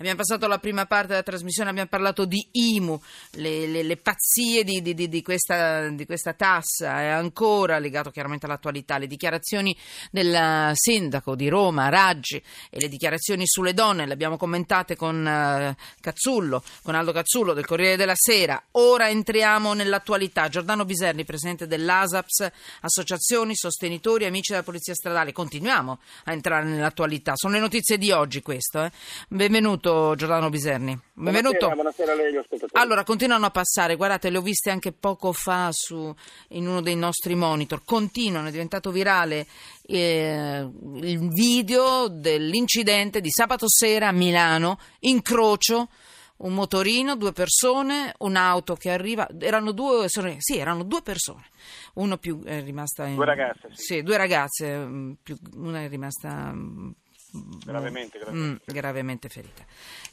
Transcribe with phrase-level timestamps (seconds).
[0.00, 3.02] Abbiamo passato la prima parte della trasmissione, abbiamo parlato di IMU,
[3.32, 8.46] le, le, le pazzie di, di, di, questa, di, questa, tassa, è ancora legato chiaramente
[8.46, 9.76] all'attualità, le dichiarazioni
[10.12, 12.40] del sindaco di Roma, Raggi,
[12.70, 17.66] e le dichiarazioni sulle donne, le abbiamo commentate con uh, Cazzullo, con Aldo Cazzullo del
[17.66, 18.62] Corriere della Sera.
[18.72, 20.48] Ora entriamo nell'attualità.
[20.48, 22.48] Giordano Biserni, presidente dell'ASAPS,
[22.82, 25.32] associazioni, sostenitori, amici della Polizia Stradale.
[25.32, 27.32] Continuiamo a entrare nell'attualità.
[27.34, 28.84] Sono le notizie di oggi questo.
[28.84, 28.92] Eh.
[29.26, 30.98] Benvenuto benvenuto Giordano Biserni.
[31.14, 31.68] Benvenuto.
[31.68, 32.82] Buonasera, buonasera a lei, ascoltatori.
[32.82, 36.14] Allora, continuano a passare, guardate, le ho viste anche poco fa su,
[36.48, 39.46] in uno dei nostri monitor, continuano, è diventato virale
[39.86, 40.68] eh,
[41.00, 45.88] il video dell'incidente di sabato sera a Milano, incrocio
[46.38, 51.46] un motorino, due persone, un'auto che arriva, erano due, sì, erano due persone,
[51.94, 53.94] uno più è rimasta in, due ragazze, sì.
[53.94, 56.90] sì due ragazze, mm, più, una è rimasta mm,
[57.64, 58.62] gravemente, gravemente.
[58.70, 59.64] Mm, gravemente ferita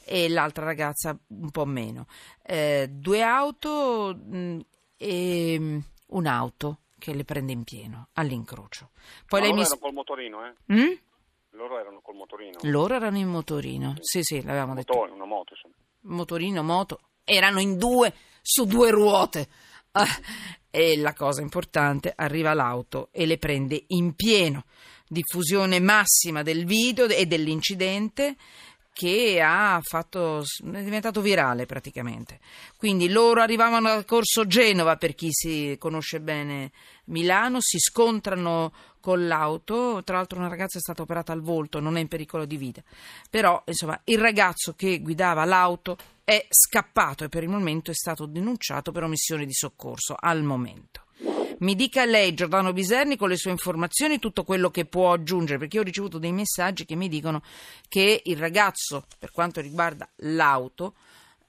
[0.03, 2.07] e l'altra ragazza un po' meno.
[2.43, 4.59] Eh, due auto mh, mm,
[4.97, 8.91] e mm, un'auto che le prende in pieno all'incrocio.
[9.27, 9.61] Poi Ma lei loro mi...
[9.61, 10.53] erano col motorino, eh?
[10.73, 10.93] Mm?
[11.51, 12.59] Loro erano col motorino.
[12.63, 15.13] Loro erano in motorino, sì, sì, sì l'avevamo Motore, detto.
[15.13, 15.73] Una moto, insomma.
[16.01, 19.47] Motorino, moto, erano in due, su due ruote.
[20.75, 24.65] E la cosa importante, arriva l'auto e le prende in pieno
[25.07, 28.35] diffusione massima del video e dell'incidente
[28.95, 32.39] che ha fatto, è diventato virale praticamente.
[32.77, 36.71] Quindi loro arrivavano dal corso Genova, per chi si conosce bene
[37.07, 41.97] Milano, si scontrano con l'auto, tra l'altro una ragazza è stata operata al volto, non
[41.97, 42.81] è in pericolo di vita,
[43.29, 48.25] però insomma il ragazzo che guidava l'auto è scappato e per il momento è stato
[48.25, 51.04] denunciato per omissione di soccorso, al momento.
[51.59, 55.79] Mi dica lei, Giordano Biserni, con le sue informazioni, tutto quello che può aggiungere, perché
[55.79, 57.41] ho ricevuto dei messaggi che mi dicono
[57.87, 60.95] che il ragazzo, per quanto riguarda l'auto,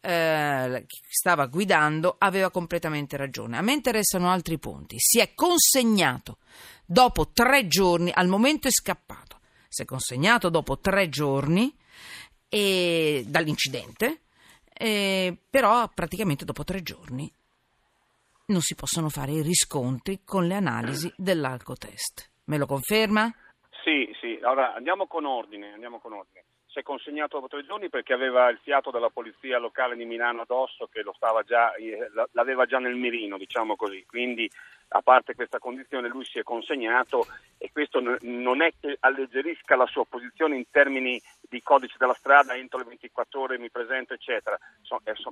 [0.01, 3.57] eh, che stava guidando, aveva completamente ragione.
[3.57, 4.97] A me interessano altri punti.
[4.99, 6.39] Si è consegnato
[6.85, 11.75] dopo tre giorni, al momento è scappato, si è consegnato dopo tre giorni
[12.49, 14.21] e, dall'incidente,
[14.73, 17.33] eh, però praticamente dopo tre giorni
[18.47, 22.31] non si possono fare i riscontri con le analisi dell'alcotest.
[22.45, 23.33] Me lo conferma?
[23.83, 24.39] Sì, sì.
[24.43, 26.45] Allora andiamo con ordine, andiamo con ordine.
[26.77, 30.43] Si è consegnato dopo tre giorni perché aveva il fiato della polizia locale di Milano
[30.43, 31.03] addosso che
[31.47, 34.05] già, eh, l'aveva già nel mirino, diciamo così.
[34.07, 34.47] Quindi
[34.89, 39.87] a parte questa condizione lui si è consegnato e questo non è che alleggerisca la
[39.87, 44.59] sua posizione in termini di codice della strada, entro le 24 ore mi presento, eccetera.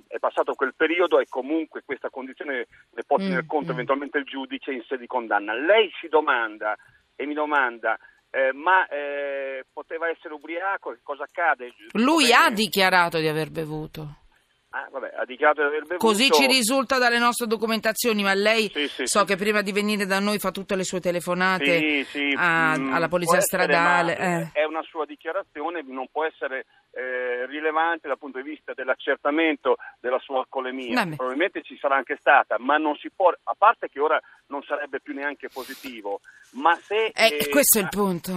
[0.08, 3.74] È passato quel periodo e comunque questa condizione ne può tener mm, conto mm.
[3.74, 5.52] eventualmente il giudice in sede di condanna.
[5.52, 6.74] Lei si domanda
[7.14, 7.98] e mi domanda
[8.34, 11.72] eh, ma eh, poteva essere ubriaco, che cosa accade?
[11.92, 14.22] Lui ha dichiarato di aver bevuto.
[14.70, 16.04] Ah, vabbè, ha dichiarato di aver bevuto.
[16.04, 19.24] Così ci risulta dalle nostre documentazioni, ma lei sì, sì, so sì.
[19.24, 22.04] che prima di venire da noi fa tutte le sue telefonate
[22.36, 24.14] a, mm, alla polizia stradale.
[24.14, 24.62] Essere, eh.
[24.62, 30.18] È una sua dichiarazione, non può essere eh, rilevante dal punto di vista dell'accertamento della
[30.18, 31.02] sua alcolemia.
[31.02, 31.16] Vabbè.
[31.16, 35.00] Probabilmente ci sarà anche stata, ma non si può, a parte che ora non sarebbe
[35.00, 36.20] più neanche positivo,
[36.52, 37.06] ma se...
[37.06, 38.32] Eh, eh, questo è il punto.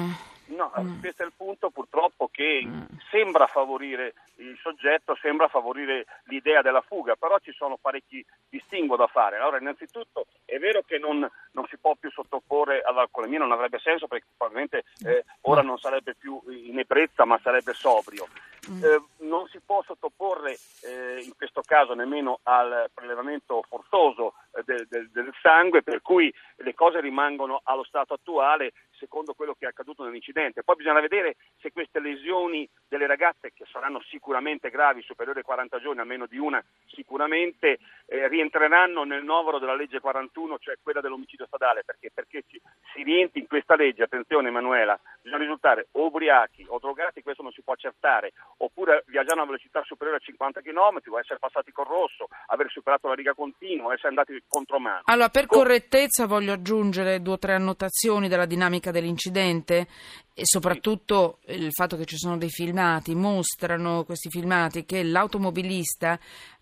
[0.47, 0.99] No, mm.
[1.01, 2.81] questo è il punto purtroppo che mm.
[3.09, 9.07] sembra favorire il soggetto, sembra favorire l'idea della fuga, però ci sono parecchi distinguo da
[9.07, 9.37] fare.
[9.37, 11.19] Allora, innanzitutto è vero che non,
[11.51, 16.15] non si può più sottoporre all'alcolemia, non avrebbe senso perché probabilmente eh, ora non sarebbe
[16.15, 18.27] più in ebbrezza ma sarebbe sobrio.
[18.69, 18.83] Mm.
[18.83, 24.87] Eh, non si può sottoporre eh, in questo caso nemmeno al prelevamento forzoso eh, del,
[24.89, 29.69] del, del sangue, per cui le cose rimangono allo stato attuale secondo quello che è
[29.69, 30.63] accaduto nell'incidente.
[30.63, 35.79] Poi bisogna vedere se queste lesioni delle ragazze, che saranno sicuramente gravi, superiori ai 40
[35.79, 41.45] giorni, almeno di una sicuramente, eh, rientreranno nel novero della legge 41, cioè quella dell'omicidio
[41.45, 42.61] stradale, perché, perché ci,
[42.93, 47.51] si rientri in questa legge, attenzione Emanuela, bisogna risultare o ubriachi o drogati, questo non
[47.51, 51.71] si può accertare, oppure viaggiare a una velocità superiore a 50 km, o essere passati
[51.71, 55.01] col rosso, aver superato la riga continua, essere andati contromano.
[55.05, 59.87] Allora, per correttezza voglio aggiungere due o tre annotazioni della dinamica dell'incidente
[60.33, 66.19] e soprattutto il fatto che ci sono dei filmati, mostrano questi filmati che l'automobilista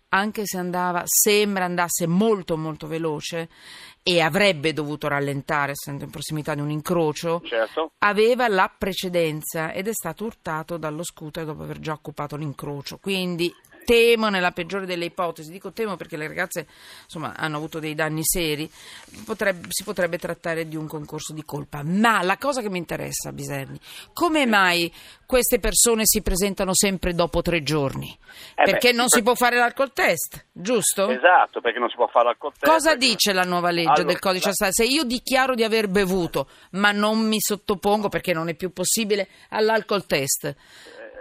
[0.08, 3.48] anche se andava, sembra andasse molto molto veloce
[4.02, 7.90] e avrebbe dovuto rallentare essendo in prossimità di un incrocio, certo.
[7.98, 12.98] aveva la precedenza ed è stato urtato dallo scooter dopo aver già occupato l'incrocio.
[12.98, 13.52] Quindi
[13.86, 16.66] temo, nella peggiore delle ipotesi, dico temo perché le ragazze
[17.04, 18.70] insomma, hanno avuto dei danni seri,
[19.24, 21.82] potrebbe, si potrebbe trattare di un concorso di colpa.
[21.84, 23.78] Ma la cosa che mi interessa, Biserni,
[24.12, 24.92] come mai
[25.24, 28.14] queste persone si presentano sempre dopo tre giorni?
[28.54, 31.08] Eh perché beh, non si per- può fare l'alcol test, giusto?
[31.08, 32.64] Esatto, perché non si può fare l'alcol test.
[32.70, 34.72] Cosa perché- dice la nuova legge Allora, del codice la-?
[34.72, 39.28] Se io dichiaro di aver bevuto, ma non mi sottopongo perché non è più possibile
[39.50, 40.54] all'alcol test,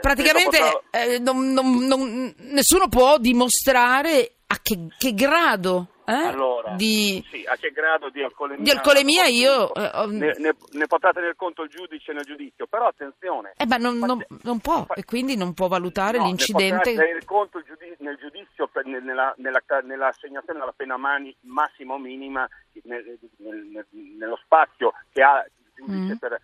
[0.09, 7.23] praticamente eh, non- non- non- nessuno può dimostrare a che, che grado eh, Allora, di,
[7.31, 8.63] sì, a che grado di alcolemia?
[8.63, 9.73] di alcolemia io...
[9.73, 13.53] eh, Ne, ne- ne potrà tener conto il giudice nel giudizio, però attenzione.
[13.57, 16.73] eh, ma non, non- non può e quindi non può valutare No, l'incidente.
[16.73, 20.95] Ne potrà tener conto il giudi- nel giudizio per- nel- nella, nella, nell'assegnazione della pena
[20.97, 22.47] mani, massima o minima
[22.83, 23.85] nel- nel- nel-
[24.19, 25.43] nello spazio che ha
[25.75, 26.17] giudice Mm.
[26.17, 26.39] per, eh,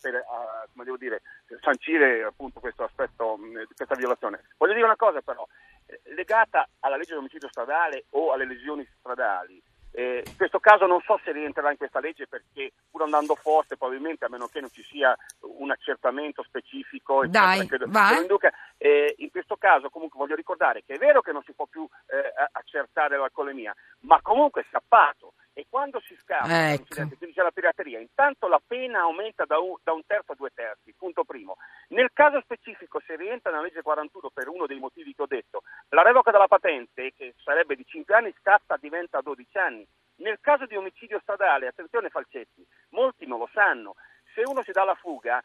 [0.00, 1.22] per, a- come devo dire,
[1.60, 4.42] sancire appunto questo aspetto, di questa violazione.
[4.56, 5.46] Voglio dire una cosa però,
[5.86, 9.62] eh, legata alla legge dell'omicidio stradale o alle lesioni stradali.
[9.94, 13.76] Eh, in questo caso non so se rientrerà in questa legge perché pur andando forte
[13.76, 17.86] probabilmente a meno che non ci sia un accertamento specifico Dai, credo-
[18.18, 18.50] induca.
[18.78, 21.86] Eh, in questo caso comunque voglio ricordare che è vero che non si può più
[22.06, 27.06] eh, accertare l'alcolemia ma comunque è scappato e quando si scappa Ecco.
[27.18, 30.48] quindi c'è la pirateria intanto la pena aumenta da un, da un terzo a due
[30.54, 31.56] terzi punto primo
[31.88, 35.51] nel caso specifico se rientra nella legge 41 per uno dei motivi che ho detto
[35.94, 39.86] la revoca della patente che sarebbe di 5 anni scatta diventa 12 anni.
[40.16, 43.94] Nel caso di omicidio stradale attenzione Falcetti molti non lo sanno
[44.34, 45.42] se uno si dà la fuga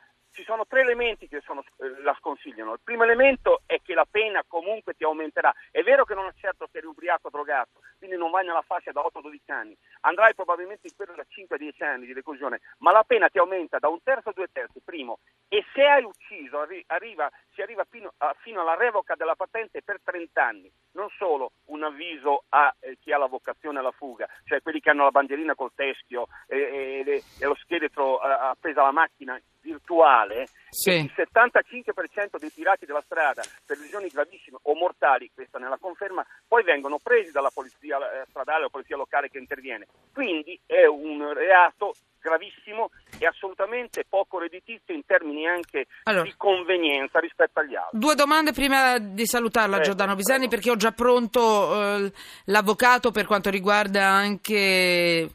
[0.48, 2.72] sono tre elementi che sono- eh, la sconsigliano.
[2.74, 5.54] Il primo elemento è che la pena comunque ti aumenterà.
[5.70, 8.62] È vero che non è certo che eri ubriaco o drogato, quindi non vai nella
[8.62, 13.04] fascia da 8-12 anni, andrai probabilmente in quello da 5-10 anni di reclusione, ma la
[13.04, 16.84] pena ti aumenta da un terzo a due terzi, primo, e se hai ucciso arri-
[16.88, 21.52] arriva- si arriva fino, a- fino alla revoca della patente per 30 anni, non solo
[21.66, 25.12] un avviso a eh, chi ha la vocazione alla fuga, cioè quelli che hanno la
[25.12, 30.92] bandierina col teschio e, e- e lo scheletro eh, appesa alla macchina virtuale, Sì.
[30.92, 36.64] il 75% dei pirati della strada per lesioni gravissime o mortali, questa nella conferma, poi
[36.64, 39.88] vengono presi dalla polizia eh, stradale o polizia locale che interviene.
[40.14, 46.24] Quindi è un reato gravissimo e assolutamente poco redditizio in termini anche Allora.
[46.24, 48.00] di convenienza rispetto agli altri.
[48.00, 52.12] Due domande prima di salutarla Prego, Giordano Bisani perché ho già pronto eh,
[52.46, 55.30] l'avvocato per quanto riguarda anche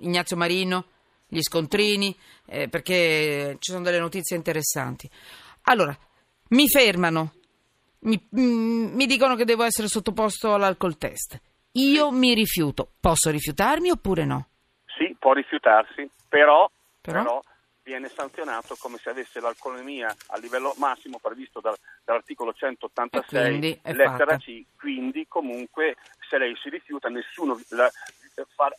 [0.00, 0.86] Ignazio Marino,
[1.34, 2.16] gli scontrini,
[2.46, 5.10] eh, perché ci sono delle notizie interessanti.
[5.62, 5.96] Allora,
[6.50, 7.32] mi fermano,
[8.00, 11.40] mi, mm, mi dicono che devo essere sottoposto all'alcol test.
[11.72, 12.92] Io mi rifiuto.
[13.00, 14.48] Posso rifiutarmi oppure no?
[14.96, 16.70] Sì, può rifiutarsi, però,
[17.00, 17.22] Però?
[17.22, 17.42] però
[17.82, 23.78] viene sanzionato come se avesse l'alcolemia a livello massimo previsto dal- dall'articolo 186 E quindi
[23.82, 24.36] è lettera fatta.
[24.38, 25.96] C, quindi comunque
[26.30, 27.90] se lei si rifiuta nessuno la-
[28.54, 28.72] fa-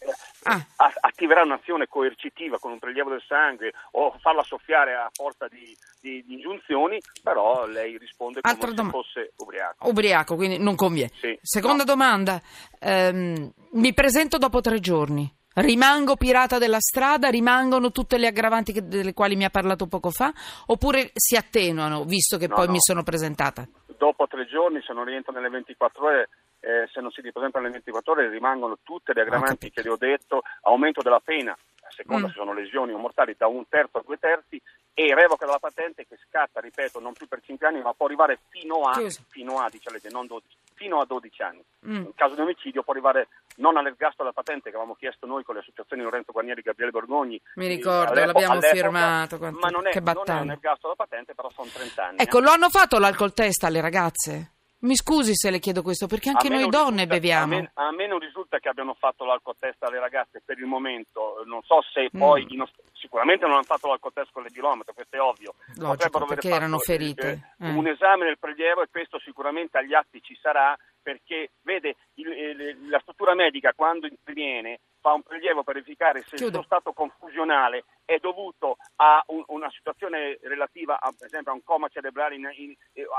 [0.44, 0.66] Ah.
[0.76, 5.76] a- attiverà un'azione coercitiva con un prelievo del sangue o farla soffiare a forza di,
[6.02, 9.88] di- di ingiunzioni, però lei risponde come Altra se doma- fosse ubriaco.
[9.90, 11.12] Ubriaco, quindi non conviene.
[11.20, 11.38] Sì.
[11.42, 12.42] Seconda domanda,
[12.80, 15.32] ehm, mi presento dopo tre giorni.
[15.58, 17.30] Rimango pirata della strada?
[17.30, 20.34] Rimangono tutte le aggravanti che- delle quali mi ha parlato poco fa?
[20.68, 22.72] Oppure si attenuano, visto che No, poi no.
[22.74, 23.66] mi sono presentata?
[23.98, 26.30] dopo tre giorni, se non rientra nelle 24 ore,
[26.66, 29.82] eh, se non si ripresenta nelle 24 ore, rimangono tutte le aggravanti capito.
[29.82, 32.30] che le ho detto, aumento della pena, a seconda Mm.
[32.30, 34.60] se sono lesioni o mortali, da un terzo a due terzi,
[34.98, 38.40] e revoca della patente che scatta, ripeto, non più per 5 anni, ma può arrivare
[38.50, 38.98] fino a,
[39.28, 41.64] fino a dice legge, non 12, fino a 12 anni.
[41.86, 41.96] Mm.
[41.98, 45.54] In caso di omicidio può arrivare non all'ergastolo della patente che avevamo chiesto noi con
[45.56, 47.40] le associazioni Lorenzo Guarnieri e Gabriele Borgogni.
[47.56, 51.08] Mi eh, ricordo, l'abbiamo firmato, quanto- ma non è, che non è un ergastolo della
[51.08, 52.18] patente, però sono 30 anni.
[52.20, 52.42] Ecco, eh.
[52.42, 54.55] lo hanno fatto l'alcol test alle ragazze?
[54.86, 57.56] Mi scusi se le chiedo questo, perché anche noi donne risulta- beviamo.
[57.56, 61.42] A me, a me non risulta che abbiano fatto l'alcotest alle ragazze per il momento,
[61.46, 62.48] non so se poi, Mm.
[62.50, 65.56] in os- sicuramente non hanno fatto l'alcotest con le chilometro, questo è ovvio.
[65.78, 67.54] Logico, perché erano eh, ferite.
[67.60, 67.72] eh, Eh.
[67.72, 72.90] Un esame del prelievo e questo sicuramente agli atti ci sarà perché, vede, il- il-
[72.90, 76.46] la struttura medica quando interviene fa un prelievo per verificare se Chiudo.
[76.46, 81.56] il suo stato confusionale è dovuto a un- una situazione relativa, a, per esempio, a
[81.56, 82.76] un coma cerebrale, in- in-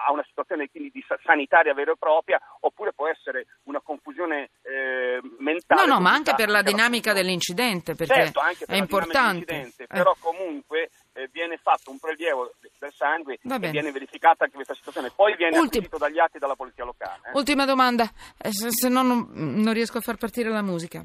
[0.06, 4.50] a una situazione quindi di sa- sanitaria vera e propria, oppure può essere una confusione
[4.62, 5.86] eh, mentale.
[5.86, 7.22] No, no, ma anche per la dinamica confusione.
[7.22, 9.72] dell'incidente, perché Certo, anche per è la importante.
[9.76, 9.86] Eh.
[9.86, 15.10] però comunque eh, viene fatto un prelievo del sangue e viene verificata anche questa situazione,
[15.14, 15.84] poi viene Ultimo.
[15.86, 17.20] acquisito dagli atti dalla polizia locale.
[17.26, 17.30] eh.
[17.34, 18.04] Ultima domanda,
[18.38, 21.04] eh, se, se no non, non riesco a far partire la musica.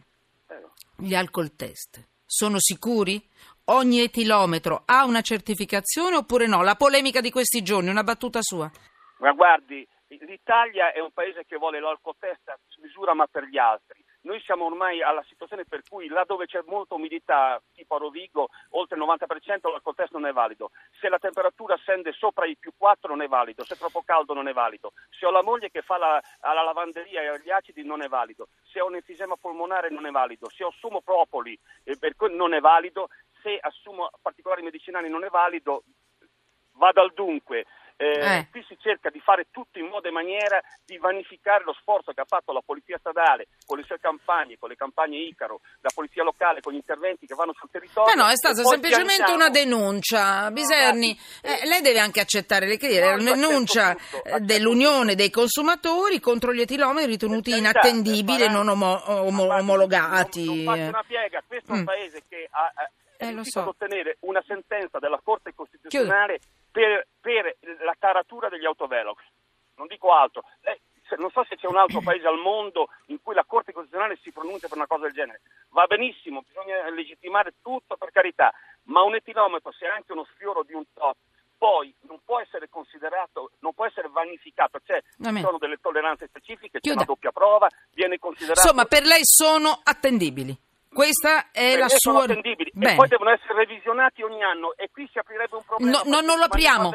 [0.98, 3.22] Gli alcol test sono sicuri?
[3.66, 6.64] Ogni etilometro ha una certificazione oppure no?
[6.64, 8.70] La polemica di questi giorni, una battuta sua.
[9.20, 14.04] Ma guardi, l'Italia è un paese che vuole l'alcotest a misura ma per gli altri.
[14.24, 18.50] Noi siamo ormai alla situazione per cui là dove c'è molta umidità, tipo a Rovigo,
[18.72, 20.70] oltre il 90% l'alcotest non è valido.
[21.00, 24.34] Se la temperatura scende sopra i più 4 non è valido, se è troppo caldo
[24.36, 24.94] non è valido.
[25.10, 28.50] Se ho la moglie che fa la, alla lavanderia e agli acidi non è valido.
[28.72, 30.50] Se ho un enfisema polmonare non è valido.
[30.50, 31.98] Se assumo propoli eh,
[32.30, 33.10] non è valido.
[33.42, 35.84] Se assumo particolari medicinali non è valido.
[36.74, 37.66] Vado al dunque.
[38.02, 38.48] Eh, eh.
[38.50, 42.22] Qui si cerca di fare tutto in modo e maniera di vanificare lo sforzo che
[42.22, 46.24] ha fatto la Polizia Stradale con le sue campagne, con le campagne Icaro, la Polizia
[46.24, 48.16] Locale, con gli interventi che vanno sul territorio.
[48.16, 50.50] No, no, è stata semplicemente una denuncia.
[50.50, 53.02] Biserni, eh, lei deve anche accettare le critiche.
[53.02, 59.04] Era una denuncia certo, dell'Unione dei consumatori contro gli etilometri ritenuti inattendibili e non omo-
[59.06, 60.64] omo- omologati.
[60.64, 61.86] Non, non una piega, questo è un mm.
[61.86, 62.72] paese che ha,
[63.22, 63.70] è eh, riuscito so.
[63.70, 66.40] ottenere una sentenza della Corte Costituzionale
[66.72, 69.22] per, per, la taratura degli autovelox.
[69.76, 70.44] Non dico altro.
[70.62, 70.82] Eh,
[71.18, 74.32] non so se c'è un altro paese al mondo in cui la Corte Costituzionale si
[74.32, 75.42] pronuncia per una cosa del genere.
[75.70, 78.52] Va benissimo, bisogna legittimare tutto per carità,
[78.86, 81.16] ma un etilometro, se è anche uno sfioro di un top,
[81.60, 86.80] poi non può essere considerato, non può essere vanificato, cioè ci sono delle tolleranze specifiche,
[86.80, 88.62] c'è una doppia prova, viene considerato...
[88.62, 90.58] Insomma, per lei sono attendibili.
[90.94, 92.24] Questa è la sua.
[92.24, 95.92] attendibili e poi devono essere revisionati ogni anno e qui si aprirebbe un problema.
[95.92, 96.92] No, no non lo apriamo.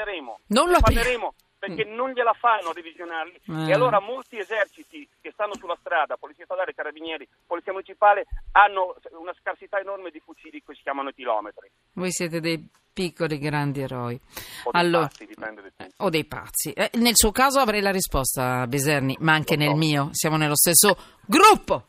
[0.48, 1.94] Non lo apriamo perché mm.
[1.94, 3.70] non gliela fanno a revisionarli eh.
[3.70, 9.34] e allora molti eserciti che stanno sulla strada, polizia statale, carabinieri, polizia municipale, hanno una
[9.40, 11.70] scarsità enorme di fucili che si chiamano chilometri.
[11.94, 14.20] Voi siete dei piccoli grandi eroi.
[14.64, 16.72] O dei allora, pazzi, dipende eh, O dei pazzi.
[16.72, 19.76] Eh, nel suo caso avrei la risposta, Beserni, ma anche lo nel so.
[19.76, 20.08] mio.
[20.12, 21.86] Siamo nello stesso gruppo.